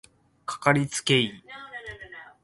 [0.47, 1.43] かかりつけ医